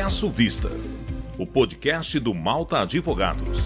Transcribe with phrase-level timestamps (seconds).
[0.00, 0.70] Peço Vista,
[1.36, 3.62] o podcast do Malta Advogados.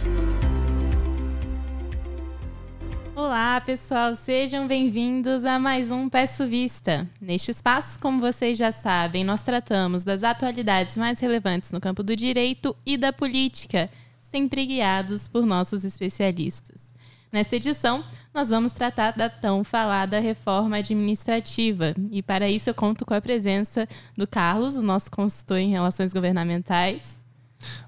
[3.14, 7.06] Olá, pessoal, sejam bem-vindos a mais um Peço Vista.
[7.20, 12.16] Neste espaço, como vocês já sabem, nós tratamos das atualidades mais relevantes no campo do
[12.16, 13.90] direito e da política,
[14.30, 16.91] sempre guiados por nossos especialistas.
[17.32, 18.04] Nesta edição,
[18.34, 21.94] nós vamos tratar da tão falada reforma administrativa.
[22.10, 26.12] E para isso eu conto com a presença do Carlos, o nosso consultor em relações
[26.12, 27.18] governamentais.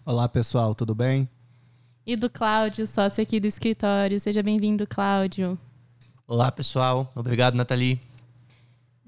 [0.03, 1.29] Olá, pessoal, tudo bem?
[2.07, 4.19] E do Cláudio, sócio aqui do escritório.
[4.19, 5.59] Seja bem-vindo, Cláudio.
[6.27, 7.13] Olá, pessoal.
[7.15, 8.01] Obrigado, Nathalie.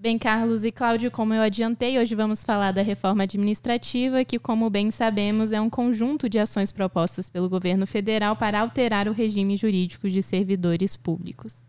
[0.07, 4.71] Bem, Carlos e Cláudio, como eu adiantei, hoje vamos falar da reforma administrativa, que, como
[4.71, 9.57] bem sabemos, é um conjunto de ações propostas pelo governo federal para alterar o regime
[9.57, 11.67] jurídico de servidores públicos.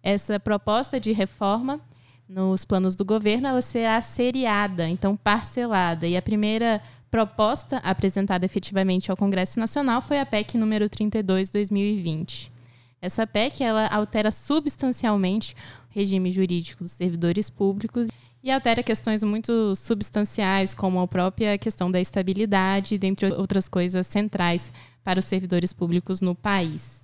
[0.00, 1.80] Essa proposta de reforma,
[2.28, 9.10] nos planos do governo, ela será seriada, então parcelada, e a primeira proposta apresentada efetivamente
[9.10, 12.52] ao Congresso Nacional foi a PEC número 32/2020.
[13.02, 18.08] Essa PEC ela altera substancialmente o regime jurídico dos servidores públicos
[18.42, 24.72] e altera questões muito substanciais, como a própria questão da estabilidade, dentre outras coisas centrais
[25.04, 27.00] para os servidores públicos no país.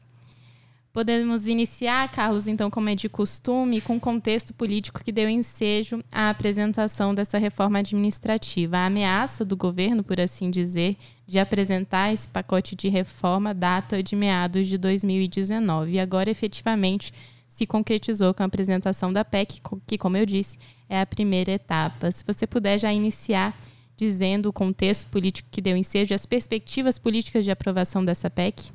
[0.92, 6.02] Podemos iniciar, Carlos, então, como é de costume, com o contexto político que deu ensejo
[6.10, 8.78] à apresentação dessa reforma administrativa.
[8.78, 14.14] A ameaça do governo, por assim dizer, de apresentar esse pacote de reforma data de
[14.14, 17.12] meados de 2019 e agora efetivamente
[17.48, 22.12] se concretizou com a apresentação da PEC, que, como eu disse, é a primeira etapa.
[22.12, 23.56] Se você puder já iniciar
[23.96, 28.70] dizendo o contexto político que deu ensejo, as perspectivas políticas de aprovação dessa PEC.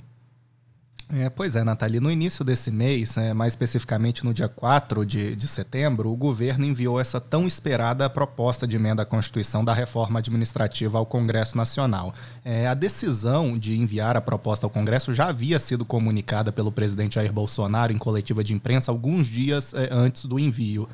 [1.13, 1.99] É, pois é, Nathalie.
[1.99, 6.63] No início desse mês, é, mais especificamente no dia 4 de, de setembro, o governo
[6.65, 12.13] enviou essa tão esperada proposta de emenda à Constituição da reforma administrativa ao Congresso Nacional.
[12.45, 17.15] É, a decisão de enviar a proposta ao Congresso já havia sido comunicada pelo presidente
[17.15, 20.87] Jair Bolsonaro em coletiva de imprensa alguns dias é, antes do envio.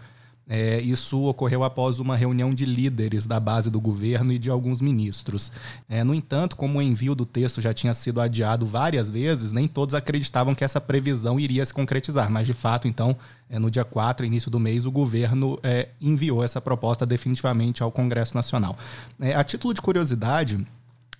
[0.50, 4.80] É, isso ocorreu após uma reunião de líderes da base do governo e de alguns
[4.80, 5.52] ministros.
[5.90, 9.68] É, no entanto, como o envio do texto já tinha sido adiado várias vezes, nem
[9.68, 12.32] todos acreditavam que essa previsão iria se concretizar.
[12.32, 13.16] Mas, de fato, então,
[13.50, 17.92] é, no dia 4, início do mês, o governo é, enviou essa proposta definitivamente ao
[17.92, 18.78] Congresso Nacional.
[19.20, 20.66] É, a título de curiosidade,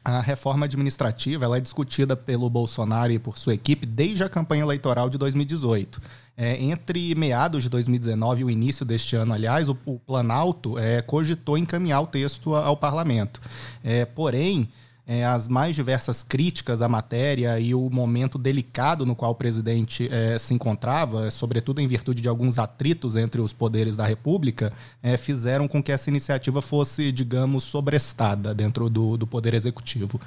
[0.08, 4.62] a reforma administrativa ela é discutida pelo Bolsonaro e por sua equipe desde a campanha
[4.62, 6.02] eleitoral de 2018.
[6.38, 11.02] É, entre meados de 2019 e o início deste ano, aliás, o, o Planalto é,
[11.02, 13.42] cogitou encaminhar o texto ao parlamento.
[13.84, 14.70] É, porém,
[15.08, 20.10] é, as mais diversas críticas à matéria e o momento delicado no qual o presidente
[20.12, 25.16] é, se encontrava, sobretudo em virtude de alguns atritos entre os poderes da República, é,
[25.16, 30.20] fizeram com que essa iniciativa fosse, digamos, sobrestada dentro do, do Poder Executivo.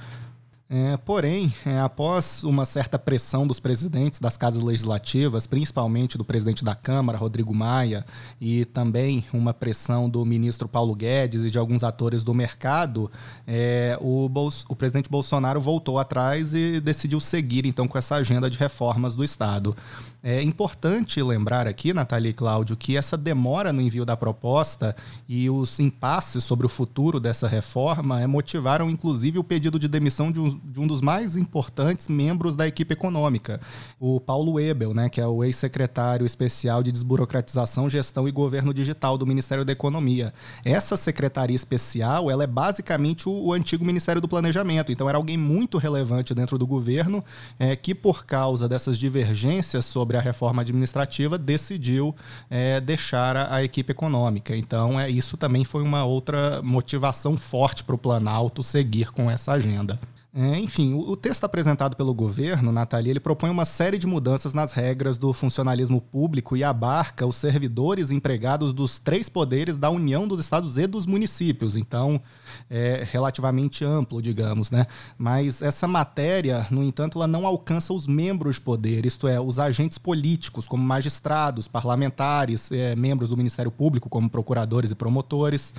[0.73, 6.65] É, porém, é, após uma certa pressão dos presidentes das casas legislativas, principalmente do presidente
[6.65, 8.07] da Câmara, Rodrigo Maia,
[8.41, 13.11] e também uma pressão do ministro Paulo Guedes e de alguns atores do mercado,
[13.49, 14.31] é, o,
[14.69, 19.25] o presidente Bolsonaro voltou atrás e decidiu seguir então com essa agenda de reformas do
[19.25, 19.77] Estado.
[20.23, 24.95] É importante lembrar aqui, Natália e Cláudio, que essa demora no envio da proposta
[25.27, 30.31] e os impasses sobre o futuro dessa reforma é, motivaram, inclusive, o pedido de demissão
[30.31, 33.63] de um, de um dos mais importantes membros da equipe econômica,
[33.99, 39.17] o Paulo Ebel, né, que é o ex-secretário especial de Desburocratização, Gestão e Governo Digital
[39.17, 40.35] do Ministério da Economia.
[40.63, 45.39] Essa secretaria especial ela é basicamente o, o antigo Ministério do Planejamento, então era alguém
[45.39, 47.25] muito relevante dentro do governo
[47.59, 52.15] é, que, por causa dessas divergências sobre sobre a reforma administrativa, decidiu
[52.51, 54.57] é, deixar a, a, equipe econômica.
[54.57, 59.53] Então, é, isso também foi uma outra motivação forte para o Planalto seguir com essa
[59.53, 60.01] agenda.
[60.33, 64.55] É, enfim, o, o, texto apresentado pelo governo, Natalia, ele propõe uma série de mudanças
[64.55, 70.29] nas regras do funcionalismo público e abarca os servidores empregados dos três poderes da União
[70.29, 71.77] dos Estados e dos municípios.
[71.77, 72.23] Então,
[72.71, 74.87] é relativamente amplo, digamos, né?
[75.19, 79.59] Mas essa matéria, no entanto, ela não alcança os membros de poder, isto é, os
[79.59, 85.75] agentes políticos, como magistrados, parlamentares, é, membros do Ministério Público, como procuradores e promotores.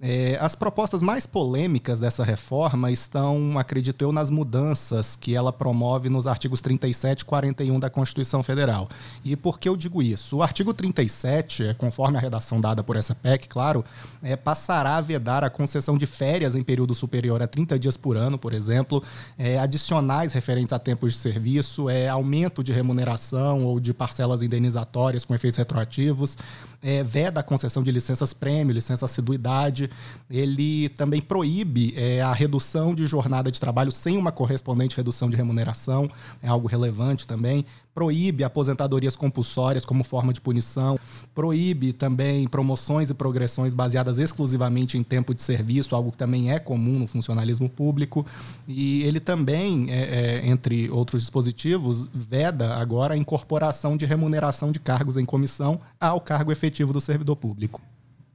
[0.00, 6.08] É, as propostas mais polêmicas dessa reforma estão, acredito eu, nas mudanças que ela promove
[6.08, 8.88] nos artigos 37 e 41 da Constituição Federal.
[9.24, 10.38] E por que eu digo isso?
[10.38, 13.84] O artigo 37, é, conforme a redação dada por essa PEC, claro,
[14.22, 18.16] é, passará a vedar a concessão de férias em período superior a 30 dias por
[18.16, 19.02] ano, por exemplo,
[19.38, 25.24] é, adicionais referentes a tempos de serviço, é, aumento de remuneração ou de parcelas indenizatórias
[25.24, 26.36] com efeitos retroativos,
[26.84, 29.90] é, veda a concessão de licenças prêmio, licença assiduidade.
[30.30, 35.36] Ele também proíbe é, a redução de jornada de trabalho sem uma correspondente redução de
[35.36, 36.10] remuneração,
[36.42, 37.64] é algo relevante também
[37.94, 40.98] proíbe aposentadorias compulsórias como forma de punição,
[41.34, 46.58] proíbe também promoções e progressões baseadas exclusivamente em tempo de serviço, algo que também é
[46.58, 48.26] comum no funcionalismo público.
[48.66, 54.80] E ele também, é, é, entre outros dispositivos, veda agora a incorporação de remuneração de
[54.80, 57.80] cargos em comissão ao cargo efetivo do servidor público.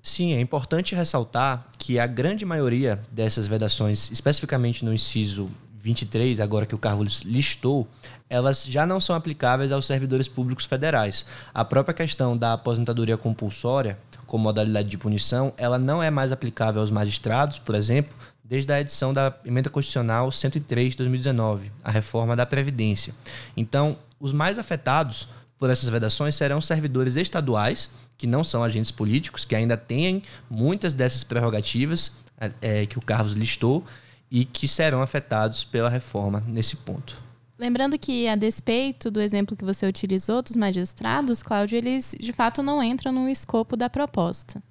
[0.02, 5.46] Sim, é importante ressaltar que a grande maioria dessas vedações, especificamente no inciso
[5.81, 7.88] 23, agora que o Carlos listou,
[8.30, 11.26] elas já não são aplicáveis aos servidores públicos federais.
[11.54, 13.98] A própria questão da aposentadoria compulsória,
[14.28, 18.81] como modalidade de punição, ela não é mais aplicável aos magistrados, por exemplo, desde a
[18.81, 23.14] edição da Emenda Constitucional 103 de 2019, a reforma da Previdência.
[23.56, 25.28] Então, os mais afetados
[25.58, 30.94] por essas vedações serão servidores estaduais, que não são agentes políticos, que ainda têm muitas
[30.94, 32.18] dessas prerrogativas
[32.62, 33.86] é, que o Carlos listou,
[34.31, 37.22] e que serão afetados pela reforma nesse ponto.
[37.58, 42.64] Lembrando que, a despeito do exemplo que você utilizou dos magistrados, Cláudio, eles de fato
[42.64, 44.64] não entram no escopo da proposta.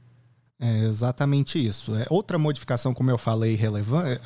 [0.59, 1.95] É exatamente isso.
[1.95, 4.21] É outra modificação, como eu falei, relevante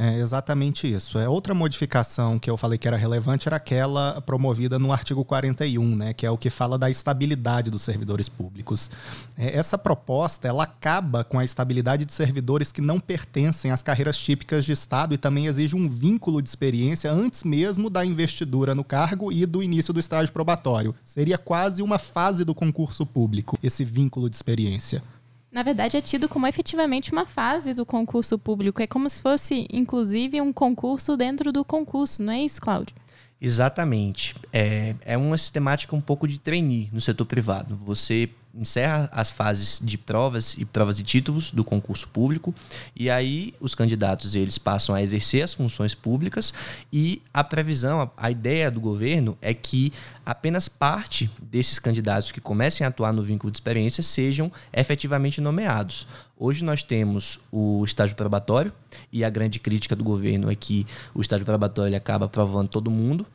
[0.00, 1.18] é exatamente isso.
[1.18, 5.96] É outra modificação que eu falei que era relevante era aquela promovida no artigo 41,
[5.96, 8.88] né, que é o que fala da estabilidade dos servidores públicos.
[9.36, 14.16] É, essa proposta ela acaba com a estabilidade de servidores que não pertencem às carreiras
[14.16, 18.84] típicas de Estado e também exige um vínculo de experiência antes mesmo da investidura no
[18.84, 20.94] cargo e do início do estágio probatório.
[21.04, 25.02] Seria quase uma fase do concurso público esse vínculo de experiência
[25.50, 28.82] na verdade, é tido como efetivamente uma fase do concurso público.
[28.82, 32.94] É como se fosse, inclusive, um concurso dentro do concurso, não é isso, Cláudio?
[33.40, 34.34] Exatamente.
[34.52, 37.76] É, é uma sistemática um pouco de trainee no setor privado.
[37.76, 42.54] Você encerra as fases de provas e provas de títulos do concurso público
[42.94, 46.52] e aí os candidatos eles passam a exercer as funções públicas
[46.92, 49.92] e a previsão, a, a ideia do governo é que
[50.26, 56.06] apenas parte desses candidatos que comecem a atuar no vínculo de experiência sejam efetivamente nomeados.
[56.36, 58.72] Hoje nós temos o estágio probatório
[59.12, 63.26] e a grande crítica do governo é que o estágio probatório acaba aprovando todo mundo,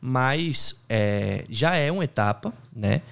[0.00, 3.02] mas é, já é uma etapa, né?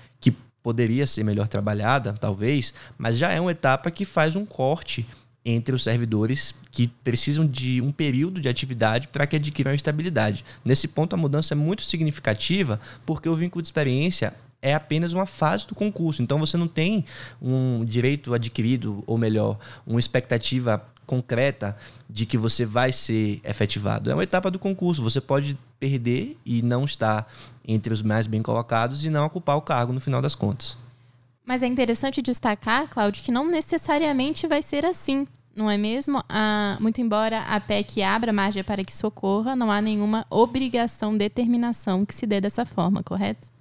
[0.64, 5.06] Poderia ser melhor trabalhada, talvez, mas já é uma etapa que faz um corte
[5.44, 10.42] entre os servidores que precisam de um período de atividade para que adquiram estabilidade.
[10.64, 14.32] Nesse ponto, a mudança é muito significativa porque o vínculo de experiência
[14.62, 16.22] é apenas uma fase do concurso.
[16.22, 17.04] Então, você não tem
[17.42, 21.76] um direito adquirido, ou melhor, uma expectativa concreta
[22.08, 24.10] de que você vai ser efetivado.
[24.10, 25.02] É uma etapa do concurso.
[25.02, 27.30] Você pode perder e não estar
[27.66, 30.76] entre os mais bem colocados e não ocupar o cargo no final das contas.
[31.44, 36.22] Mas é interessante destacar, Cláudio, que não necessariamente vai ser assim, não é mesmo?
[36.28, 42.04] Ah, muito embora a PEC abra margem para que socorra, não há nenhuma obrigação, determinação
[42.06, 43.53] que se dê dessa forma, correto?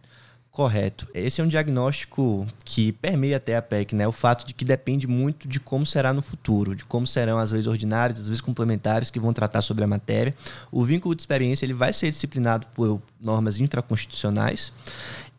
[0.54, 1.08] Correto.
[1.16, 4.08] Esse é um diagnóstico que permeia até a PEC, né?
[4.08, 7.52] O fato de que depende muito de como será no futuro, de como serão as
[7.52, 10.36] leis ordinárias, as leis complementares que vão tratar sobre a matéria.
[10.72, 14.72] O vínculo de experiência ele vai ser disciplinado por normas infraconstitucionais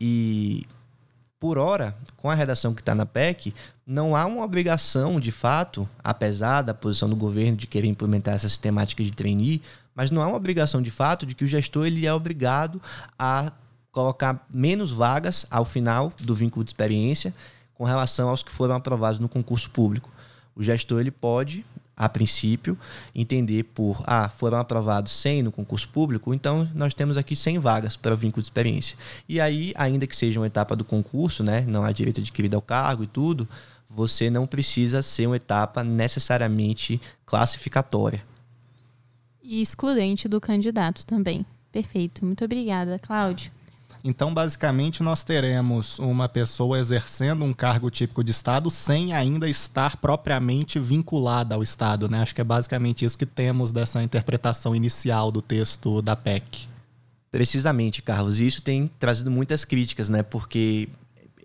[0.01, 0.67] e
[1.39, 3.55] por hora, com a redação que está na PEC,
[3.87, 8.49] não há uma obrigação, de fato, apesar da posição do governo de querer implementar essa
[8.49, 9.63] sistemática de trainee,
[9.95, 12.83] mas não há uma obrigação, de fato, de que o gestor ele é obrigado
[13.17, 13.53] a
[13.95, 17.33] colocar menos vagas ao final do vínculo de experiência
[17.75, 20.11] com relação aos que foram aprovados no concurso público.
[20.57, 21.65] O gestor ele pode,
[21.97, 22.77] a princípio,
[23.15, 27.97] entender por, ah, foram aprovados 100 no concurso público, então nós temos aqui 100 vagas
[27.97, 28.99] para o vínculo de experiência.
[29.29, 32.63] E aí, ainda que seja uma etapa do concurso, né, não há direito adquirido ao
[32.63, 33.49] cargo e tudo,
[33.89, 38.25] você não precisa ser uma etapa necessariamente classificatória.
[39.41, 41.47] E excludente do candidato também.
[41.71, 42.25] Perfeito.
[42.25, 43.53] Muito obrigada, Cláudio.
[44.07, 49.97] Então, basicamente, nós teremos uma pessoa exercendo um cargo típico de Estado sem ainda estar
[49.97, 52.07] propriamente vinculada ao Estado.
[52.07, 52.21] Né?
[52.21, 56.69] Acho que é basicamente isso que temos dessa interpretação inicial do texto da PEC.
[57.33, 58.39] Precisamente, Carlos.
[58.39, 60.23] E isso tem trazido muitas críticas, né?
[60.23, 60.87] Porque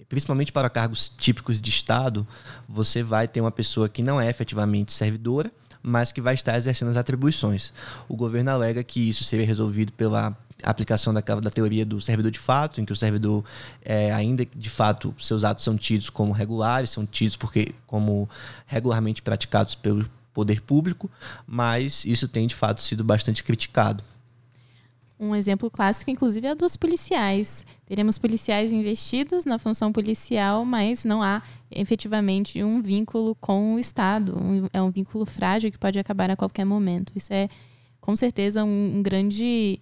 [0.10, 2.28] principalmente para cargos típicos de Estado,
[2.68, 5.50] você vai ter uma pessoa que não é efetivamente servidora,
[5.82, 7.72] mas que vai estar exercendo as atribuições.
[8.08, 12.82] O governo alega que isso seria resolvido pela aplicação da teoria do servidor de fato,
[12.82, 13.44] em que o servidor,
[13.84, 18.30] é, ainda de fato, seus atos são tidos como regulares, são tidos porque como
[18.66, 21.10] regularmente praticados pelo poder público,
[21.46, 24.04] mas isso tem de fato sido bastante criticado.
[25.20, 27.66] Um exemplo clássico, inclusive, é dos policiais.
[27.86, 34.38] Teremos policiais investidos na função policial, mas não há efetivamente um vínculo com o Estado.
[34.40, 37.12] Um, é um vínculo frágil que pode acabar a qualquer momento.
[37.14, 37.50] Isso é,
[38.00, 39.82] com certeza, um, um grande,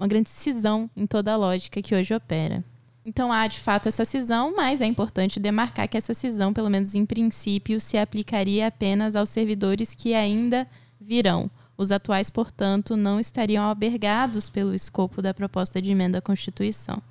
[0.00, 2.64] uma grande cisão em toda a lógica que hoje opera.
[3.04, 6.94] Então há de fato essa cisão, mas é importante demarcar que essa cisão, pelo menos
[6.94, 10.66] em princípio, se aplicaria apenas aos servidores que ainda
[10.98, 11.50] virão.
[11.76, 17.02] Os atuais, portanto, não estariam albergados pelo escopo da proposta de emenda à Constituição.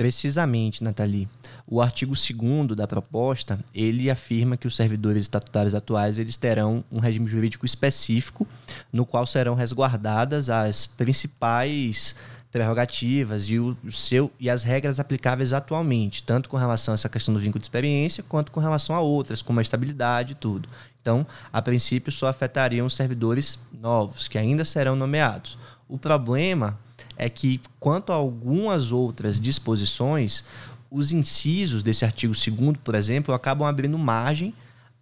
[0.00, 1.28] Precisamente, Nathalie.
[1.66, 7.00] O artigo 2 da proposta, ele afirma que os servidores estatutários atuais eles terão um
[7.00, 8.48] regime jurídico específico,
[8.90, 12.16] no qual serão resguardadas as principais
[12.50, 17.34] prerrogativas e, o, seu, e as regras aplicáveis atualmente, tanto com relação a essa questão
[17.34, 20.66] do vínculo de experiência, quanto com relação a outras, como a estabilidade e tudo.
[21.02, 25.58] Então, a princípio, só afetariam os servidores novos, que ainda serão nomeados.
[25.86, 26.78] O problema
[27.16, 30.44] é que, quanto a algumas outras disposições,
[30.90, 34.54] os incisos desse artigo 2, por exemplo, acabam abrindo margem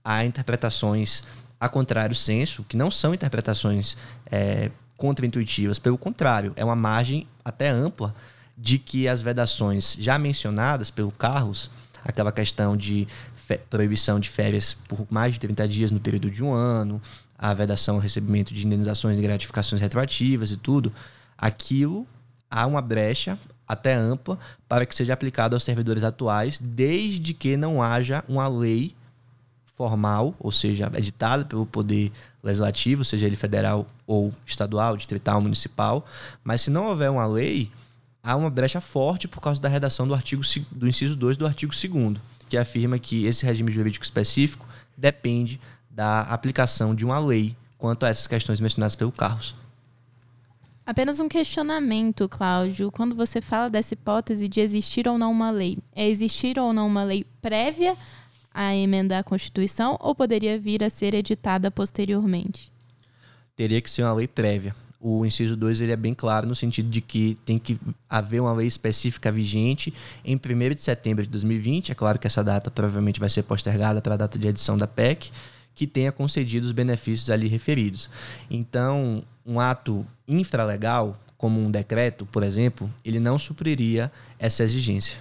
[0.05, 1.23] a interpretações
[1.61, 3.97] a contrário senso, que não são interpretações
[4.31, 5.79] é, contraintuitivas.
[5.79, 8.15] Pelo contrário, é uma margem até ampla
[8.57, 11.71] de que as vedações já mencionadas pelo Carlos,
[12.05, 13.07] aquela questão de
[13.71, 17.01] proibição de férias por mais de 30 dias no período de um ano,
[17.39, 20.93] a vedação ao recebimento de indenizações e gratificações retroativas e tudo,
[21.39, 22.07] aquilo
[22.51, 27.83] há uma brecha até ampla para que seja aplicado aos servidores atuais, desde que não
[27.83, 28.97] haja uma lei
[29.77, 32.11] formal, ou seja, editada pelo Poder
[32.43, 36.05] Legislativo, seja ele federal ou estadual, distrital, municipal.
[36.43, 37.71] Mas se não houver uma lei,
[38.23, 40.43] há uma brecha forte por causa da redação do artigo
[40.73, 42.19] do inciso 2 do artigo 2
[42.49, 44.67] que afirma que esse regime jurídico específico
[44.97, 49.55] depende da aplicação de uma lei quanto a essas questões mencionadas pelo Carlos.
[50.89, 52.91] Apenas um questionamento, Cláudio.
[52.91, 56.87] Quando você fala dessa hipótese de existir ou não uma lei, é existir ou não
[56.87, 57.95] uma lei prévia
[58.55, 62.73] a emenda à Constituição ou poderia vir a ser editada posteriormente?
[63.55, 64.75] Teria que ser uma lei prévia.
[64.99, 67.79] O inciso 2 ele é bem claro no sentido de que tem que
[68.09, 69.93] haver uma lei específica vigente
[70.25, 71.93] em 1 de setembro de 2020.
[71.93, 74.87] É claro que essa data provavelmente vai ser postergada para a data de edição da
[74.87, 75.31] PEC,
[75.75, 78.09] que tenha concedido os benefícios ali referidos.
[78.51, 85.17] Então, um ato infralegal, como um decreto, por exemplo, ele não supriria essa exigência.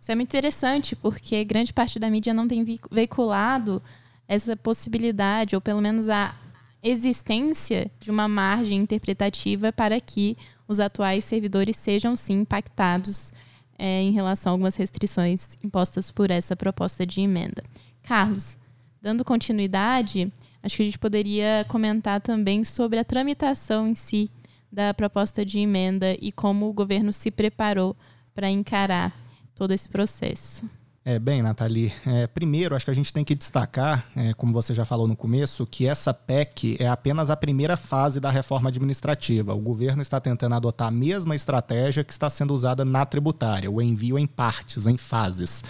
[0.00, 3.80] Isso é muito interessante, porque grande parte da mídia não tem veiculado
[4.26, 6.34] essa possibilidade, ou pelo menos a
[6.82, 10.36] existência de uma margem interpretativa para que
[10.66, 13.32] os atuais servidores sejam sim impactados
[13.78, 17.62] é, em relação a algumas restrições impostas por essa proposta de emenda.
[18.02, 18.58] Carlos,
[19.00, 24.30] dando continuidade, acho que a gente poderia comentar também sobre a tramitação em si
[24.70, 27.96] da proposta de emenda e como o governo se preparou
[28.34, 29.16] para encarar
[29.54, 30.68] todo esse processo?
[31.08, 34.74] É, bem, Nathalie, é, primeiro acho que a gente tem que destacar, é, como você
[34.74, 39.54] já falou no começo, que essa PEC é apenas a primeira fase da reforma administrativa.
[39.54, 43.80] O governo está tentando adotar a mesma estratégia que está sendo usada na tributária, o
[43.80, 45.62] envio em partes, em fases.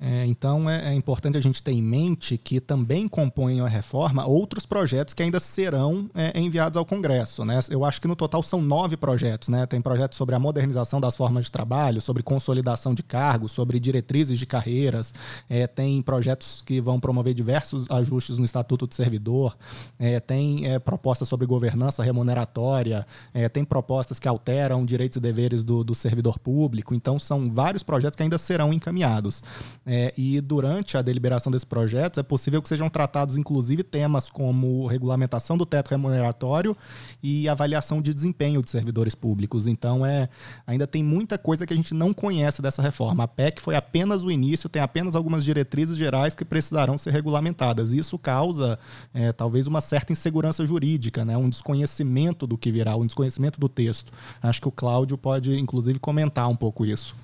[0.00, 4.26] É, então é, é, importante a gente ter em mente que também compõem a reforma
[4.26, 7.44] outros projetos que ainda serão é, enviados ao Congresso.
[7.44, 7.60] Né?
[7.70, 9.48] Eu acho que no total são nove projetos.
[9.48, 9.64] Né?
[9.66, 14.38] Tem projetos sobre a modernização das formas de trabalho, sobre consolidação de cargos, sobre diretrizes
[14.38, 15.14] de carreiras,
[15.48, 19.56] é, tem projetos que vão promover diversos ajustes no Estatuto do Servidor,
[19.98, 23.06] é, tem é, propostas sobre governança remuneratória,
[23.52, 26.94] tem propostas que alteram direitos e deveres do, do servidor público.
[26.94, 29.42] Então são vários projetos que ainda serão encaminhados.
[29.86, 34.86] É, e durante a deliberação desses projetos é possível que sejam tratados, inclusive, temas como
[34.86, 36.76] regulamentação do teto remuneratório
[37.22, 39.66] e avaliação de desempenho de servidores públicos.
[39.66, 40.28] Então, é,
[40.66, 43.24] ainda tem muita coisa que a gente não conhece dessa reforma.
[43.24, 47.92] A PEC foi apenas o início, tem apenas algumas diretrizes gerais que precisarão ser regulamentadas.
[47.92, 48.78] Isso causa,
[49.12, 51.36] é, talvez, uma certa insegurança jurídica, né?
[51.36, 54.12] um desconhecimento do que virá, um desconhecimento do texto.
[54.42, 57.23] Acho que o Cláudio pode, inclusive, comentar um pouco isso.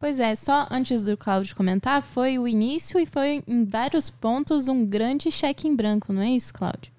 [0.00, 4.66] Pois é, só antes do Cláudio comentar, foi o início e foi em vários pontos
[4.66, 6.90] um grande cheque em branco, não é isso, Cláudio?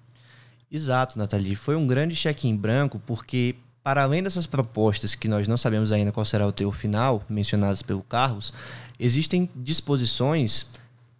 [0.70, 1.56] Exato, Nathalie.
[1.56, 5.90] Foi um grande cheque em branco porque, para além dessas propostas que nós não sabemos
[5.90, 8.52] ainda qual será o teu final, mencionadas pelo Carlos,
[9.00, 10.70] existem disposições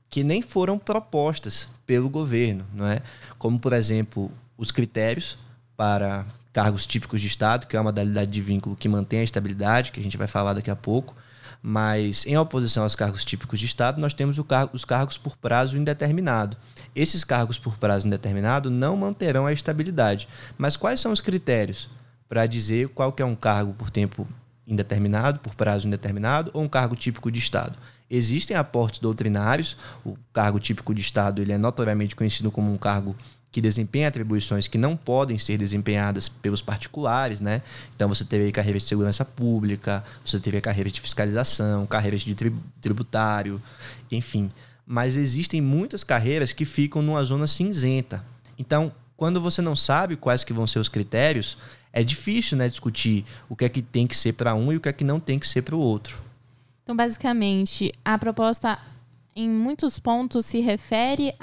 [0.08, 3.02] que nem foram propostas pelo governo, não é?
[3.40, 5.36] Como, por exemplo, os critérios
[5.76, 9.90] para cargos típicos de Estado, que é uma modalidade de vínculo que mantém a estabilidade,
[9.90, 11.16] que a gente vai falar daqui a pouco
[11.62, 15.78] mas, em oposição aos cargos típicos de Estado, nós temos car os cargos por prazo
[15.78, 16.56] indeterminado.
[16.94, 20.28] Esses cargos por prazo indeterminado não manterão a estabilidade.
[20.58, 21.88] Mas quais são os critérios
[22.28, 24.26] para dizer qual que é um cargo por tempo
[24.66, 27.78] indeterminado, por prazo indeterminado, ou um cargo típico de Estado.
[28.10, 33.14] Existem aportes doutrinários, o cargo típico de Estado ele é notoriamente conhecido como um cargo
[33.52, 37.60] que desempenha atribuições que não podem ser desempenhadas pelos particulares, né?
[37.94, 42.34] Então você teria carreiras de segurança pública, você teria carreiras de fiscalização, carreiras de
[42.80, 43.60] tributário,
[44.10, 44.50] enfim.
[44.86, 48.24] Mas existem muitas carreiras que ficam numa zona cinzenta.
[48.58, 51.58] Então, quando você não sabe quais que vão ser os critérios,
[51.92, 54.80] é difícil, né, discutir o que é que tem que ser para um e o
[54.80, 56.16] que é que não tem que ser para o outro.
[56.82, 58.78] Então, basicamente, a proposta
[59.34, 61.34] em muitos pontos se refere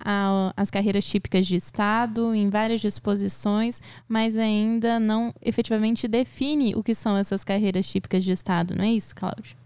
[0.56, 6.94] às carreiras típicas de Estado, em várias disposições, mas ainda não efetivamente define o que
[6.94, 9.58] são essas carreiras típicas de Estado, não é isso, Cláudio?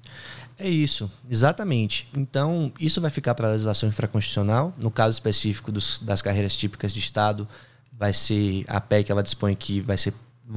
[0.57, 2.07] É isso, exatamente.
[2.15, 4.73] Então, isso vai ficar para a legislação infraconstitucional.
[4.77, 7.47] No caso específico dos, das carreiras típicas de Estado,
[7.91, 10.13] vai ser a PEC, ela dispõe que vai ser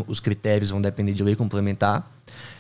[0.07, 2.11] os critérios vão depender de lei complementar,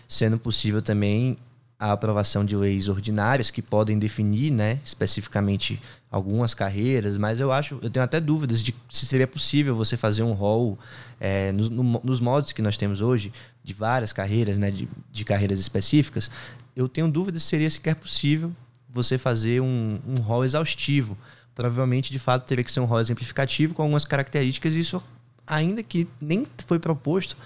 [0.08, 1.36] sendo possível também
[1.78, 5.80] a aprovação de leis ordinárias que podem definir, né, especificamente
[6.10, 10.22] algumas carreiras, mas eu acho, eu tenho até dúvidas de se seria possível você fazer
[10.22, 10.78] um rol
[11.20, 13.30] é, nos, no, nos modos que nós temos hoje
[13.62, 16.30] de várias carreiras, né, de, de carreiras específicas.
[16.74, 18.52] Eu tenho dúvidas se seria sequer possível
[18.88, 21.18] você fazer um, um rol exaustivo.
[21.54, 24.74] Provavelmente, de fato, teria que ser um rol exemplificativo com algumas características.
[24.74, 25.02] E isso,
[25.46, 27.36] ainda que nem foi proposto,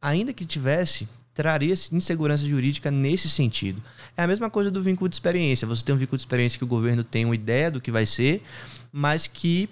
[0.00, 1.08] ainda que tivesse,
[1.40, 3.82] traria insegurança jurídica nesse sentido.
[4.14, 5.66] É a mesma coisa do vínculo de experiência.
[5.66, 8.04] Você tem um vínculo de experiência que o governo tem uma ideia do que vai
[8.04, 8.42] ser,
[8.92, 9.66] mas que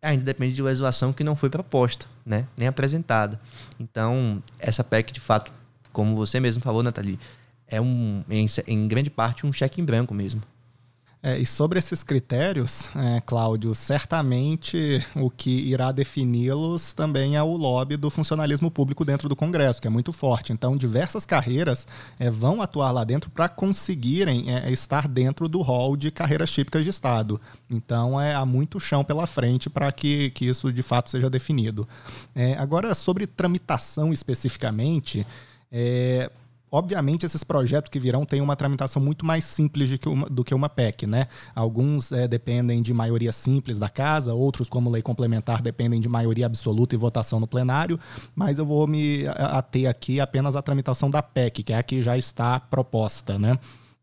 [0.00, 2.46] ainda depende de legislação que não foi proposta, né?
[2.56, 3.40] nem apresentada.
[3.80, 5.52] Então, essa PEC, de fato,
[5.92, 7.18] como você mesmo falou, Nathalie,
[7.66, 10.40] é um, em, em grande parte um cheque em branco mesmo.
[11.28, 17.54] É, e sobre esses critérios, é, Cláudio, certamente o que irá defini-los também é o
[17.54, 20.54] lobby do funcionalismo público dentro do Congresso, que é muito forte.
[20.54, 21.86] Então, diversas carreiras
[22.18, 26.82] é, vão atuar lá dentro para conseguirem é, estar dentro do rol de carreiras típicas
[26.82, 27.38] de Estado.
[27.68, 31.86] Então, é, há muito chão pela frente para que, que isso de fato seja definido.
[32.34, 35.26] É, agora, sobre tramitação especificamente,
[35.70, 36.30] é,
[36.70, 40.44] Obviamente, esses projetos que virão têm uma tramitação muito mais simples do que uma, do
[40.44, 41.26] que uma PEC, né?
[41.54, 46.46] Alguns é, dependem de maioria simples da casa, outros, como lei complementar, dependem de maioria
[46.46, 47.98] absoluta e votação no plenário,
[48.34, 52.02] mas eu vou me ater aqui apenas à tramitação da PEC, que é a que
[52.02, 53.58] já está proposta, né?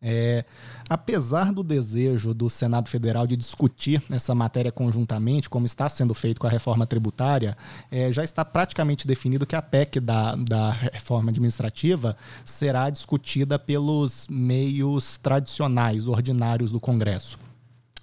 [0.07, 0.45] É,
[0.87, 6.39] apesar do desejo do Senado Federal de discutir essa matéria conjuntamente, como está sendo feito
[6.39, 7.57] com a reforma tributária,
[7.89, 14.27] é, já está praticamente definido que a PEC da, da reforma administrativa será discutida pelos
[14.29, 17.39] meios tradicionais, ordinários do Congresso.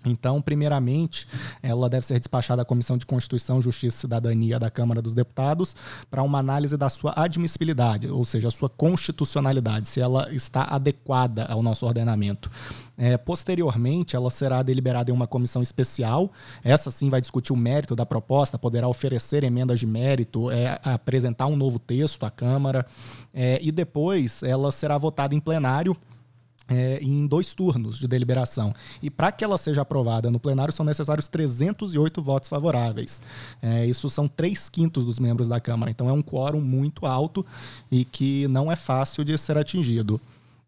[0.04, 1.26] Então, primeiramente,
[1.62, 5.76] ela deve ser despachada à Comissão de Constituição, Justiça e Cidadania da Câmara dos Deputados
[6.10, 11.44] para uma análise da sua admissibilidade, ou seja, a sua constitucionalidade, se ela está adequada
[11.46, 12.50] ao nosso ordenamento.
[12.96, 16.30] É, posteriormente, ela será deliberada em uma comissão especial.
[16.62, 21.46] Essa sim vai discutir o mérito da proposta, poderá oferecer emendas de mérito, é, apresentar
[21.46, 22.86] um novo texto à Câmara.
[23.32, 25.96] É, e depois ela será votada em plenário
[26.68, 28.74] é, em dois turnos de deliberação.
[29.02, 33.20] E para que ela seja aprovada no plenário são necessários 308 votos favoráveis.
[33.60, 35.90] É, isso são três quintos dos membros da Câmara.
[35.90, 37.44] Então é um quórum muito alto
[37.90, 40.20] e que não é fácil de ser atingido.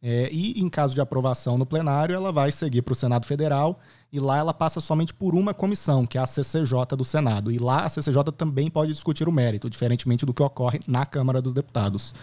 [0.07, 3.81] É, e em caso de aprovação no plenário, ela vai seguir para o Senado Federal
[4.13, 7.51] e lá ela passa somente por uma comissão, que é a CCJ do Senado.
[7.51, 11.41] E lá a CCJ também pode discutir o mérito, diferentemente do que ocorre na Câmara
[11.41, 12.15] dos Deputados.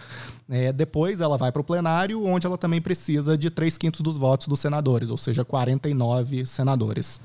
[0.48, 4.16] É, depois ela vai para o plenário, onde ela também precisa de três quintos dos
[4.16, 7.20] votos dos senadores, ou seja, 49 senadores.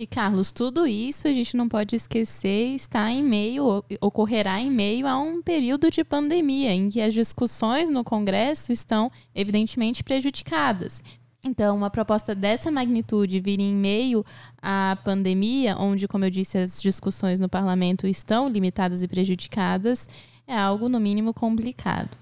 [0.00, 5.08] E Carlos, tudo isso a gente não pode esquecer está em meio, ocorrerá em meio
[5.08, 11.02] a um período de pandemia, em que as discussões no Congresso estão evidentemente prejudicadas.
[11.44, 14.24] Então, uma proposta dessa magnitude vir em meio
[14.60, 20.08] à pandemia, onde, como eu disse, as discussões no parlamento estão limitadas e prejudicadas,
[20.46, 22.16] é algo, no mínimo, complicado.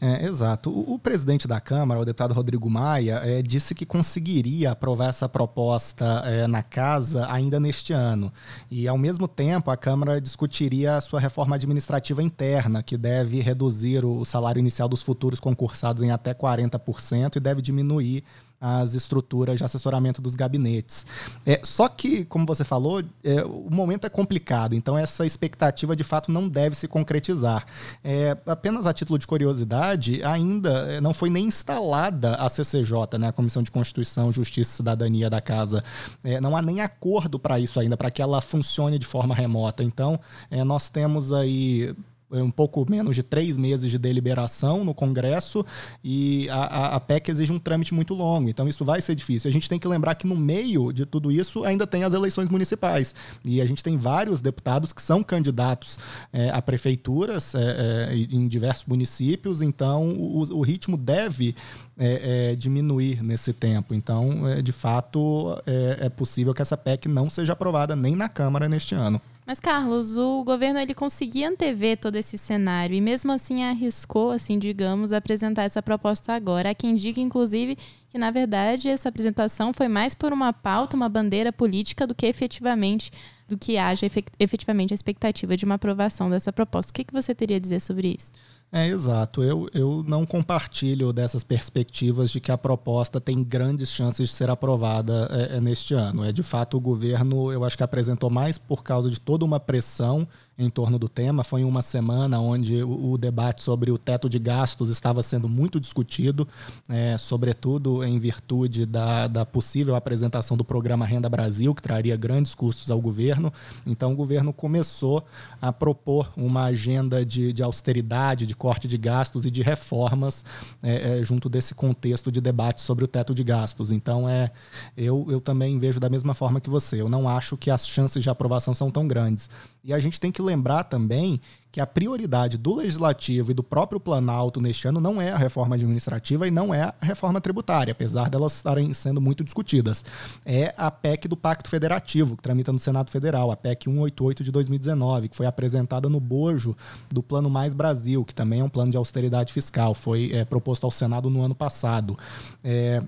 [0.00, 0.70] É, exato.
[0.70, 5.28] O, o, presidente da Câmara, o deputado Rodrigo Maia, é, disse que conseguiria aprovar essa
[5.28, 8.32] proposta é, na casa ainda neste ano.
[8.70, 14.04] E, ao mesmo tempo, a Câmara discutiria a sua reforma administrativa interna, que deve reduzir
[14.04, 18.24] o salário inicial dos futuros concursados em até 40% e deve diminuir
[18.60, 21.06] as estruturas de assessoramento dos gabinetes.
[21.46, 26.04] É, só que, como você falou, é, o momento é complicado, então essa expectativa de
[26.04, 27.66] fato não deve se concretizar.
[28.02, 33.28] É, apenas a título de curiosidade, ainda é, não foi nem instalada a CCJ, né,
[33.28, 35.84] a Comissão de Constituição, Justiça e Cidadania da Casa.
[36.24, 39.84] É, não há nem acordo para isso ainda, para que ela funcione de forma remota.
[39.84, 40.18] Então,
[40.50, 41.94] é, nós temos aí
[42.30, 45.64] um pouco menos de três meses de deliberação no Congresso
[46.02, 49.48] e a, a, PEC exige um trâmite muito longo, então isso vai ser difícil.
[49.48, 52.48] A gente tem que lembrar que no meio de tudo isso ainda tem as eleições
[52.48, 53.14] municipais
[53.44, 55.98] e a gente tem vários deputados que são candidatos
[56.32, 61.54] é, a prefeituras é, é, em diversos municípios, então o, o ritmo deve
[61.98, 63.92] é, é, diminuir nesse tempo.
[63.92, 68.28] Então, é, de fato, é, é, possível que essa PEC não seja aprovada nem na
[68.28, 69.20] Câmara neste ano.
[69.48, 74.58] Mas, Carlos, o governo ele conseguia antever todo esse cenário e mesmo assim arriscou, assim,
[74.58, 76.68] digamos, apresentar essa proposta agora.
[76.68, 77.74] Há quem diga, inclusive,
[78.10, 82.26] que na verdade essa apresentação foi mais por uma pauta, uma bandeira política do que
[82.26, 83.10] efetivamente
[83.48, 84.04] do que haja
[84.38, 86.90] efetivamente a expectativa de uma aprovação dessa proposta.
[86.90, 88.30] O que, que você teria a dizer sobre isso?
[88.70, 89.42] É, exato.
[89.42, 94.50] Eu, eu não compartilho dessas perspectivas de que a proposta tem grandes chances de ser
[94.50, 96.22] aprovada é, é, neste ano.
[96.22, 99.58] É de fato o governo, eu acho que apresentou mais por causa de toda uma
[99.58, 100.28] pressão
[100.58, 101.44] em torno do tema.
[101.44, 105.78] Foi uma semana onde o, o debate sobre o teto de gastos estava sendo muito
[105.78, 106.48] discutido,
[106.88, 112.54] é, sobretudo em virtude da, da possível apresentação do programa Renda Brasil, que traria grandes
[112.54, 113.52] custos ao governo.
[113.86, 115.24] Então, o governo começou
[115.62, 120.44] a propor uma agenda de, de austeridade, de corte de gastos e de reformas
[120.82, 123.92] é, é, junto desse contexto de debate sobre o teto de gastos.
[123.92, 124.50] Então, é,
[124.96, 127.00] eu, eu também vejo da mesma forma que você.
[127.00, 129.48] Eu não acho que as chances de aprovação são tão grandes.
[129.84, 134.00] E a gente tem que lembrar também que a prioridade do legislativo e do próprio
[134.00, 138.30] Planalto neste ano não é a reforma administrativa e não é a reforma tributária, apesar
[138.30, 140.04] delas estarem sendo muito discutidas.
[140.44, 144.50] É a PEC do Pacto Federativo, que tramita no Senado Federal, a PEC 188 de
[144.50, 146.76] 2019, que foi apresentada no bojo
[147.10, 150.84] do Plano Mais Brasil, que também é um plano de austeridade fiscal, foi é, proposto
[150.84, 152.18] ao Senado no ano passado.
[152.64, 153.02] É,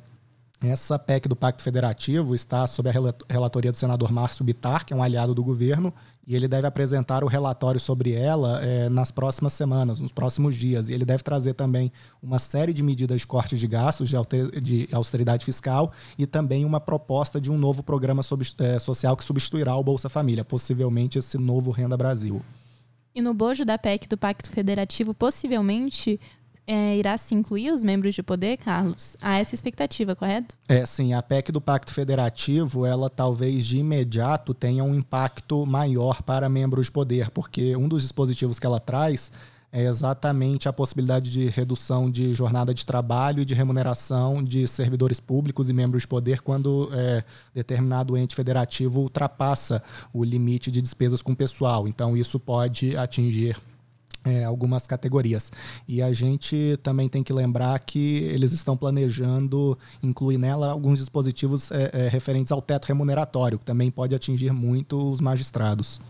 [0.62, 2.92] essa PEC do Pacto Federativo está sob a
[3.28, 5.92] relatoria do senador Márcio Bitar, que é um aliado do governo,
[6.26, 10.90] e ele deve apresentar o relatório sobre ela é, nas próximas semanas, nos próximos dias.
[10.90, 11.90] E ele deve trazer também
[12.22, 14.10] uma série de medidas de corte de gastos,
[14.62, 18.22] de austeridade fiscal e também uma proposta de um novo programa
[18.58, 22.42] é, social que substituirá o Bolsa Família, possivelmente esse novo Renda Brasil.
[23.14, 26.20] E no bojo da PEC do Pacto Federativo, possivelmente
[26.70, 29.16] é, irá se incluir os membros de poder, Carlos?
[29.20, 30.54] Há essa expectativa, correto?
[30.68, 31.12] É, sim.
[31.12, 36.86] A PEC do Pacto Federativo, ela talvez de imediato tenha um impacto maior para membros
[36.86, 39.32] de poder, porque um dos dispositivos que ela traz
[39.72, 45.18] é exatamente a possibilidade de redução de jornada de trabalho e de remuneração de servidores
[45.18, 51.20] públicos e membros de poder quando é, determinado ente federativo ultrapassa o limite de despesas
[51.20, 51.88] com pessoal.
[51.88, 53.56] Então, isso pode atingir
[54.24, 55.50] é, algumas categorias.
[55.88, 61.70] E a gente também tem que lembrar que eles estão planejando incluir nela alguns dispositivos
[61.70, 66.00] é, é, referentes ao teto remuneratório, que também pode atingir muito os magistrados.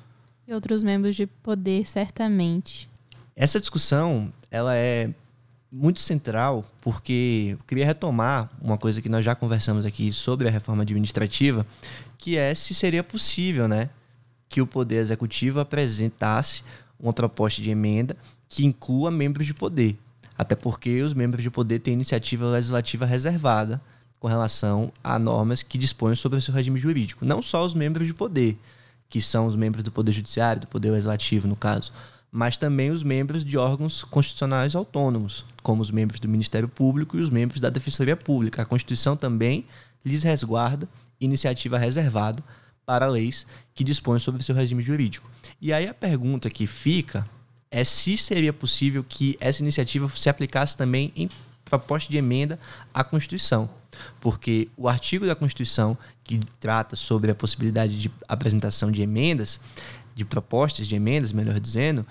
[0.47, 2.91] E outros membros de poder, certamente.
[3.37, 5.11] Essa discussão ela é
[5.71, 10.51] muito central porque eu queria retomar uma coisa que nós já conversamos aqui sobre a
[10.51, 11.65] reforma administrativa,
[12.19, 13.89] que é se seria possível, né,
[14.49, 16.65] que o poder executivo apresentasse
[17.01, 18.17] uma proposta de emenda
[18.49, 19.99] que inclua membros de poder.
[20.37, 23.81] Até porque os membros de poder têm iniciativa legislativa reservada
[24.19, 27.27] com relação a normas que dispõem sobre o seu regime jurídico.
[27.27, 28.59] Não só os membros de poder,
[29.09, 31.93] que são os membros do Poder Judiciário, do Poder Legislativo, no caso,
[32.31, 37.21] mas também os membros de órgãos constitucionais autônomos, como os membros do Ministério Público e
[37.21, 38.63] os membros da Defensoria Pública.
[38.63, 39.65] A Constituição também
[40.05, 40.89] lhes resguarda
[41.21, 42.43] iniciativa reservada
[42.91, 45.31] para leis que dispõem sobre seu regime jurídico.
[45.61, 47.25] E aí a pergunta que fica
[47.71, 51.29] é se seria possível que essa iniciativa se aplicasse também em
[51.65, 52.59] proposta de emenda
[52.93, 53.71] à Constituição.
[54.21, 59.61] Porque o artigo da Constituição que trata sobre a possibilidade de apresentação de emendas,
[60.13, 62.05] de propostas de emendas, melhor dizendo,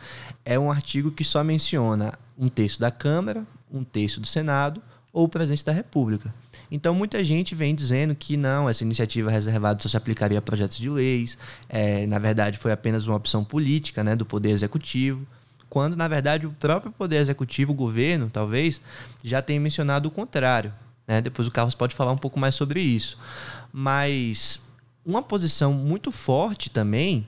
[0.45, 5.25] é um artigo que só menciona um texto da Câmara, um texto do Senado ou
[5.25, 6.33] o presidente da República.
[6.71, 10.77] Então, muita gente vem dizendo que não, essa iniciativa reservada só se aplicaria a projetos
[10.77, 15.25] de leis, é, na verdade, foi apenas uma opção política né, do Poder Executivo,
[15.69, 18.81] quando, na verdade, o próprio Poder Executivo, o governo, talvez,
[19.23, 20.73] já tenha mencionado o contrário.
[21.07, 21.21] Né?
[21.21, 23.17] Depois o Carlos pode falar um pouco mais sobre isso.
[23.71, 24.61] Mas
[25.05, 27.27] uma posição muito forte também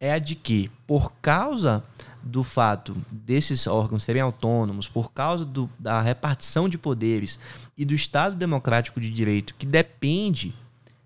[0.00, 1.82] é a de que, por causa
[2.22, 7.38] do fato desses órgãos serem autônomos, por causa do, da repartição de poderes
[7.76, 10.54] e do Estado democrático de direito, que depende,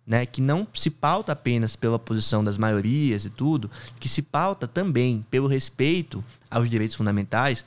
[0.06, 4.68] né, que não se pauta apenas pela posição das maiorias e tudo, que se pauta
[4.68, 7.64] também pelo respeito aos direitos fundamentais,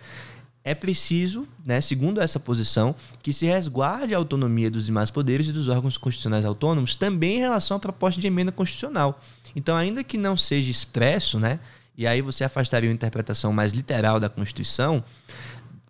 [0.63, 5.51] é preciso, né, segundo essa posição, que se resguarde a autonomia dos demais poderes e
[5.51, 9.19] dos órgãos constitucionais autônomos, também em relação à proposta de emenda constitucional.
[9.55, 11.59] Então, ainda que não seja expresso, né,
[11.99, 15.03] e aí você afastaria uma interpretação mais literal da Constituição,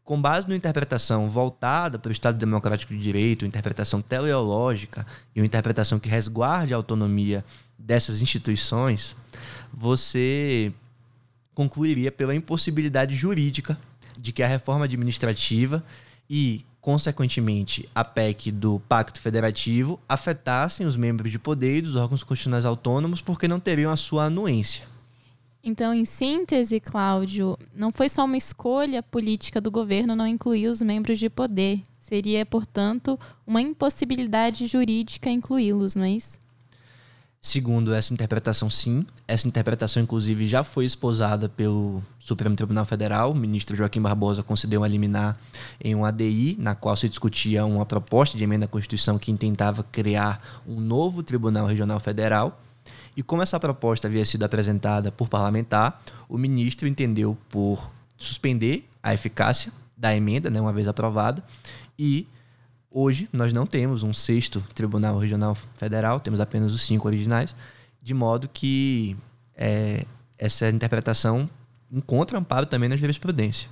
[0.04, 5.40] com base numa interpretação voltada para o Estado Democrático de Direito, uma interpretação teleológica e
[5.40, 7.46] uma interpretação que resguarde a autonomia
[7.78, 9.16] dessas instituições,
[9.72, 10.74] você
[11.54, 13.78] concluiria pela impossibilidade jurídica
[14.18, 15.84] de que a reforma administrativa
[16.28, 22.24] e, consequentemente, a PEC do Pacto Federativo afetassem os membros de poder e dos órgãos
[22.24, 24.90] constitucionais autônomos porque não teriam a sua anuência.
[25.70, 30.82] Então, em síntese, Cláudio, não foi só uma escolha política do governo não incluir os
[30.82, 31.84] membros de poder.
[32.00, 36.40] Seria, portanto, uma impossibilidade jurídica incluí-los, não é isso?
[37.40, 39.06] Segundo essa interpretação, sim.
[39.28, 43.32] Essa interpretação, inclusive, já foi esposada pelo Supremo Tribunal Federal.
[43.32, 45.38] O ministro Joaquim Barbosa concedeu uma liminar
[45.80, 49.84] em um ADI, na qual se discutia uma proposta de emenda à Constituição que intentava
[49.84, 52.60] criar um novo Tribunal Regional Federal.
[53.16, 59.14] E como essa proposta havia sido apresentada por parlamentar, o ministro entendeu por suspender a
[59.14, 61.44] eficácia da emenda, né, uma vez aprovada,
[61.98, 62.28] e
[62.90, 67.56] hoje nós não temos um sexto Tribunal Regional Federal, temos apenas os cinco originais,
[68.02, 69.18] de modo que
[69.56, 70.06] é,
[70.38, 71.50] essa interpretação
[71.92, 73.70] encontra amparo também na jurisprudência.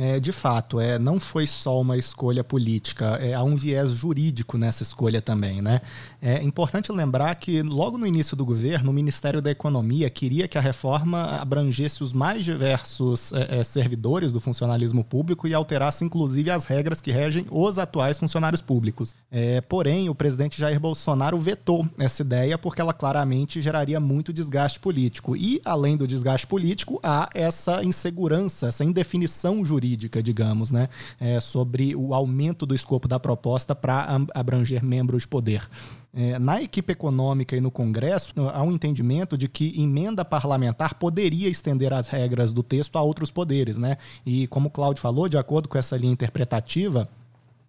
[0.00, 4.56] É, de fato, é, não foi só uma escolha política, é, há um viés jurídico
[4.56, 5.60] nessa escolha também.
[5.60, 5.80] Né?
[6.22, 10.56] É importante lembrar que, logo no início do governo, o Ministério da Economia queria que
[10.56, 16.48] a reforma abrangesse os mais diversos é, é, servidores do funcionalismo público e alterasse, inclusive,
[16.48, 19.16] as regras que regem os atuais funcionários públicos.
[19.32, 24.78] É, porém, o presidente Jair Bolsonaro vetou essa ideia porque ela claramente geraria muito desgaste
[24.78, 25.34] político.
[25.34, 31.40] E, além do desgaste político, há essa insegurança, essa indefinição jurídica jurídica, digamos, né, é,
[31.40, 35.68] sobre o aumento do escopo da proposta para abranger membros de poder.
[36.12, 41.48] É, na equipe econômica e no Congresso, há um entendimento de que emenda parlamentar poderia
[41.48, 43.76] estender as regras do texto a outros poderes.
[43.78, 43.96] Né?
[44.24, 47.08] E, como o Cláudio falou, de acordo com essa linha interpretativa,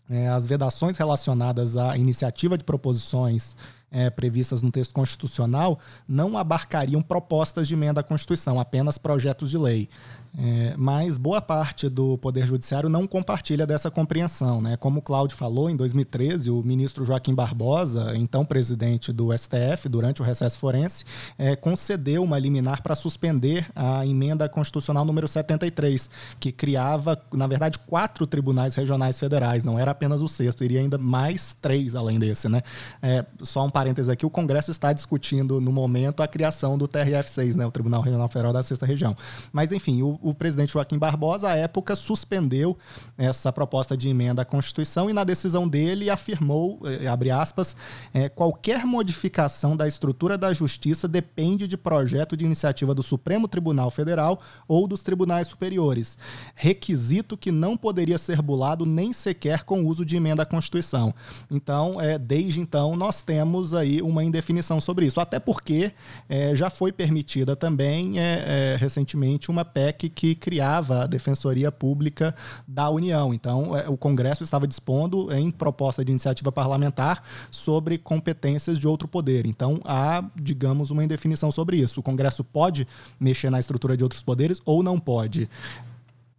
[0.10, 3.55] é, as vedações relacionadas à iniciativa de proposições
[3.91, 9.58] é, previstas no texto constitucional não abarcariam propostas de emenda à Constituição, apenas projetos de
[9.58, 9.89] lei.
[10.38, 14.62] É, mas boa parte do Poder Judiciário não compartilha dessa compreensão.
[14.62, 14.78] Né?
[14.78, 20.22] Como o Cláudio falou, em 2013, o ministro Joaquim Barbosa, então presidente do STF, durante
[20.22, 21.04] o recesso forense,
[21.38, 27.80] é, concedeu uma liminar para suspender a emenda constitucional número 73, que criava, na verdade,
[27.80, 32.48] quatro tribunais regionais federais, não era apenas o sexto, iria ainda mais três além desse.
[32.48, 32.62] Né?
[33.02, 37.56] É, só um parênteses aqui, o Congresso está discutindo no momento a criação do TRF6,
[37.56, 39.15] né, o Tribunal Regional Federal da Sexta Região.
[39.52, 42.77] Mas, enfim, o, o presidente Joaquim Barbosa, à época, suspendeu
[43.17, 47.75] essa proposta de emenda à Constituição e, na decisão dele, afirmou, eh, abre aspas,
[48.13, 53.91] eh, qualquer modificação da estrutura da Justiça depende de projeto de iniciativa do Supremo Tribunal
[53.91, 56.17] Federal ou dos tribunais superiores,
[56.55, 61.13] requisito que não poderia ser bulado nem sequer com o uso de emenda à Constituição.
[61.49, 65.19] Então, é, desde então, nós temos aí uma indefinição sobre isso.
[65.19, 65.91] Até porque
[66.27, 72.36] é, já foi permitida também é, é, recentemente uma PEC que criava a Defensoria Pública
[72.67, 73.34] da União.
[73.34, 79.08] Então, é, o Congresso estava dispondo em proposta de iniciativa parlamentar sobre competências de outro
[79.08, 79.45] poder.
[79.45, 82.00] Então, há, digamos, uma indefinição sobre isso.
[82.00, 82.88] O Congresso pode
[83.19, 85.50] mexer na estrutura de outros poderes ou não pode.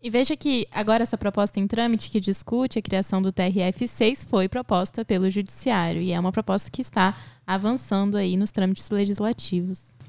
[0.03, 4.49] E veja que agora essa proposta em trâmite que discute a criação do TRF6 foi
[4.49, 7.15] proposta pelo Judiciário e é uma proposta que está
[7.47, 10.00] avançando aí nos trâmites legislativos.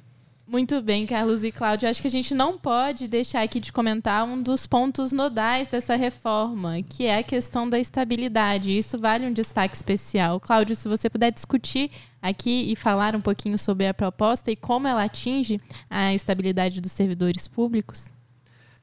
[0.52, 1.88] Muito bem, Carlos e Cláudio.
[1.88, 5.96] Acho que a gente não pode deixar aqui de comentar um dos pontos nodais dessa
[5.96, 8.78] reforma, que é a questão da estabilidade.
[8.78, 10.42] Isso vale um destaque especial.
[10.42, 11.90] Cláudio, se você puder discutir
[12.22, 15.58] aqui e falar um pouquinho sobre a proposta e como ela atinge
[15.90, 18.12] a estabilidade dos servidores públicos.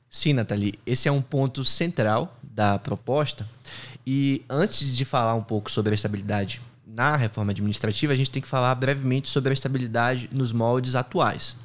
[0.09, 3.47] Sim, Nathalie, esse é um ponto central da proposta.
[4.07, 8.40] E antes de falar um pouco sobre a estabilidade na reforma administrativa, a gente tem
[8.40, 11.57] que falar brevemente sobre a estabilidade nos moldes atuais.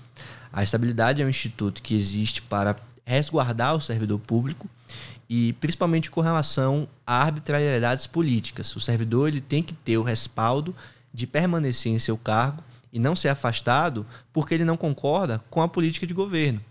[0.52, 4.70] A estabilidade é um instituto que existe para resguardar o servidor público
[5.30, 8.76] e principalmente com relação a arbitrariedades políticas.
[8.76, 10.76] O servidor ele tem que ter o respaldo
[11.14, 15.68] de permanecer em seu cargo e não ser afastado porque ele não concorda com a
[15.68, 16.62] política de governo.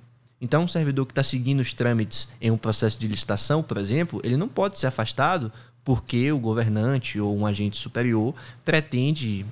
[0.41, 4.21] Então, um servidor que está seguindo os trâmites em um processo de licitação, por exemplo,
[4.25, 5.53] ele não pode ser afastado
[5.85, 9.45] porque o governante ou um agente superior pretende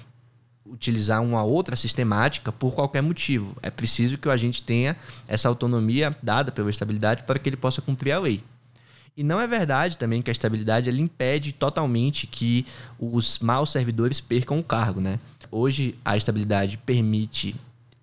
[0.64, 3.56] utilizar uma outra sistemática por qualquer motivo.
[3.62, 7.82] É preciso que o agente tenha essa autonomia dada pela estabilidade para que ele possa
[7.82, 8.42] cumprir a lei.
[9.16, 12.64] E não é verdade também que a estabilidade ele impede totalmente que
[12.98, 15.18] os maus servidores percam o cargo, né?
[15.50, 17.56] Hoje a estabilidade permite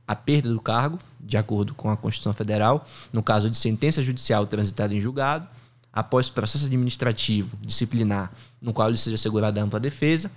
[0.05, 4.45] a perda do cargo, de acordo com a Constituição Federal, no caso de sentença judicial
[4.45, 5.49] transitada em julgado,
[5.97, 8.31] após processo administrativo disciplinar,
[8.61, 10.29] no qual lhe seja assegurada ampla defesa,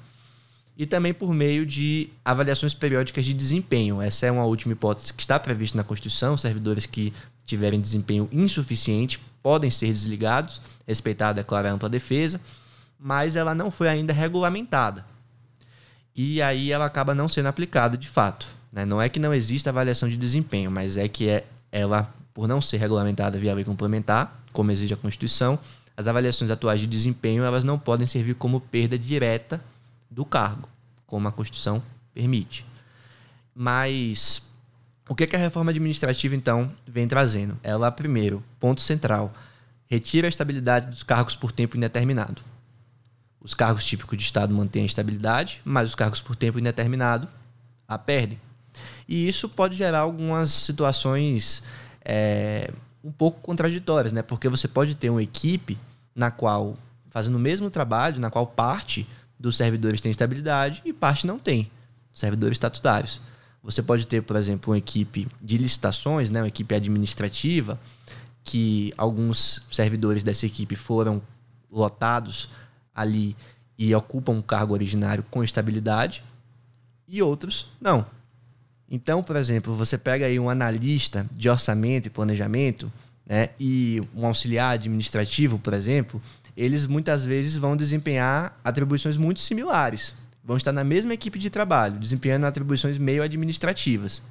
[0.75, 4.01] e também por meio de avaliações periódicas de desempenho.
[4.01, 6.35] Essa é uma última hipótese que está prevista na Constituição.
[6.35, 7.13] Servidores que
[7.45, 12.41] tiverem desempenho insuficiente podem ser desligados, respeitada, é claro, a ampla defesa,
[12.99, 15.05] mas ela não foi ainda regulamentada.
[16.17, 18.49] E aí ela acaba não sendo aplicada de fato.
[18.73, 18.87] Né?
[18.87, 22.61] Não é que não exista avaliação de desempenho, mas é que é, ela, por não
[22.61, 25.59] ser regulamentada via lei complementar, como exige a Constituição,
[25.97, 29.63] as avaliações atuais de desempenho elas não podem servir como perda direta
[30.11, 30.69] do cargo,
[31.07, 31.83] como a Constituição
[32.15, 32.65] permite.
[33.55, 34.51] Mas
[35.09, 37.59] o que, que a reforma administrativa, então, vem trazendo?
[37.63, 39.33] Ela, primeiro, ponto central,
[39.89, 42.43] retira a estabilidade dos cargos por tempo indeterminado.
[43.41, 47.29] Os cargos típicos de Estado mantêm a estabilidade, mas os cargos por tempo indeterminado
[47.89, 48.41] a perdem.
[49.09, 51.65] E isso pode gerar algumas situações
[52.05, 52.71] é,
[53.03, 54.23] um pouco contraditórias, né?
[54.23, 55.79] Porque você pode ter uma equipe
[56.15, 56.77] na qual,
[57.11, 59.07] fazendo o mesmo trabalho, na qual parte
[59.39, 61.71] dos servidores tem estabilidade e parte não tem,
[62.13, 63.21] servidores estatutários.
[63.63, 67.79] Você pode ter, por exemplo, uma equipe de licitações, né, uma equipe administrativa,
[68.43, 71.23] que alguns servidores dessa equipe foram
[71.71, 72.49] lotados
[72.95, 73.37] ali
[73.79, 76.23] e ocupam um cargo originário com estabilidade,
[77.07, 78.07] e outros não.
[78.91, 82.93] Então, por exemplo, você pega aí um analista de orçamento e planejamento,
[83.25, 86.21] né, e um auxiliar administrativo, por exemplo,
[86.57, 90.15] eles muitas vezes vão desempenhar atribuições muito similares
[90.51, 94.23] vão estar na mesma equipe de trabalho, desempenhando atribuições meio administrativas.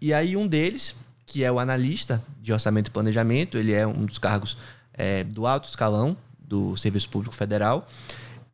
[0.00, 4.04] E aí um deles, que é o analista de orçamento e planejamento, ele é um
[4.04, 4.58] dos cargos
[4.92, 7.88] é, do alto escalão do Serviço Público Federal,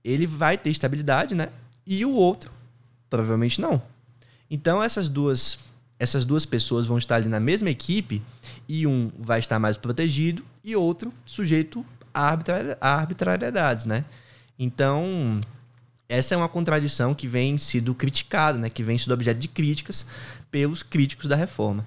[0.04, 1.48] ele vai ter estabilidade, né?
[1.86, 2.50] E o outro,
[3.10, 3.82] provavelmente não.
[4.52, 5.58] Então essas duas
[5.98, 8.20] essas duas pessoas vão estar ali na mesma equipe
[8.68, 12.36] e um vai estar mais protegido e outro sujeito a,
[12.80, 14.04] arbitrariedades, né?
[14.58, 15.40] Então,
[16.08, 20.04] essa é uma contradição que vem sido criticada, né, que vem sido objeto de críticas
[20.50, 21.86] pelos críticos da reforma.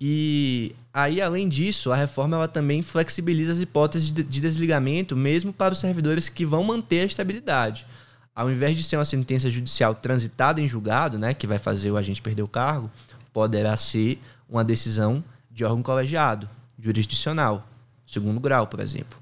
[0.00, 5.74] E aí, além disso, a reforma ela também flexibiliza as hipóteses de desligamento, mesmo para
[5.74, 7.84] os servidores que vão manter a estabilidade.
[8.34, 11.96] Ao invés de ser uma sentença judicial transitada em julgado, né, que vai fazer o
[11.96, 12.90] agente perder o cargo,
[13.32, 17.66] poderá ser uma decisão de órgão colegiado, jurisdicional,
[18.06, 19.18] segundo grau, por exemplo.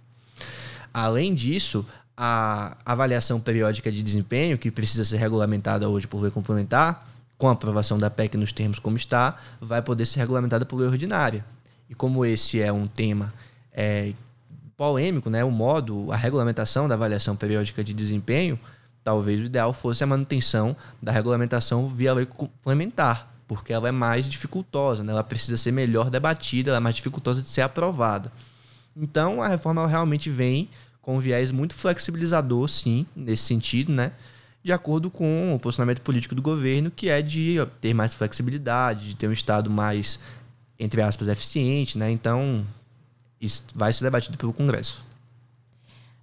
[0.92, 1.84] Além disso,
[2.16, 7.52] a avaliação periódica de desempenho, que precisa ser regulamentada hoje por lei complementar, com a
[7.52, 11.44] aprovação da PEC nos termos como está, vai poder ser regulamentada por lei ordinária.
[11.88, 13.28] E como esse é um tema
[13.72, 14.12] é,
[14.76, 18.58] polêmico, né, o modo, a regulamentação da avaliação periódica de desempenho,
[19.08, 24.28] talvez o ideal fosse a manutenção da regulamentação via lei complementar, porque ela é mais
[24.28, 25.12] dificultosa, né?
[25.12, 28.30] ela precisa ser melhor debatida, ela é mais dificultosa de ser aprovada.
[28.94, 30.68] Então, a reforma realmente vem
[31.00, 34.12] com um viés muito flexibilizador, sim, nesse sentido, né?
[34.62, 39.16] De acordo com o posicionamento político do governo, que é de ter mais flexibilidade, de
[39.16, 40.18] ter um Estado mais,
[40.78, 42.10] entre aspas, eficiente, né?
[42.10, 42.62] Então,
[43.40, 45.02] isso vai ser debatido pelo Congresso.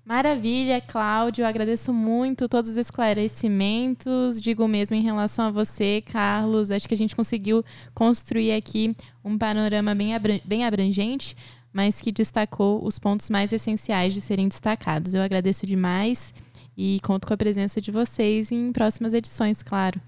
[0.06, 1.46] Maravilha, Cláudio.
[1.46, 4.40] Agradeço muito todos os esclarecimentos.
[4.40, 6.70] Digo mesmo em relação a você, Carlos.
[6.70, 11.36] Acho que a gente conseguiu construir aqui um panorama bem abrangente
[11.76, 15.14] mas que destacou os pontos mais essenciais de serem destacados.
[15.14, 16.34] Eu agradeço demais
[16.78, 20.00] e conto com a presença de vocês em próximas edições, claro.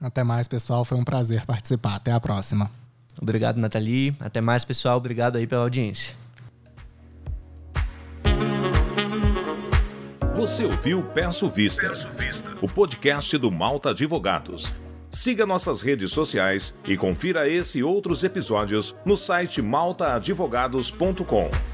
[0.00, 0.84] Até mais, pessoal.
[0.84, 1.96] Foi um prazer participar.
[1.96, 2.70] Até a próxima.
[3.20, 4.14] Obrigado, Nathalie.
[4.20, 4.98] Até mais, pessoal.
[4.98, 6.14] Obrigado aí pela audiência.
[10.34, 14.74] Você ouviu Peço Vista, Peço Vista, o podcast do Malta Advogados.
[15.08, 21.73] Siga nossas redes sociais e confira esse e outros episódios no site maltaadvogados.com.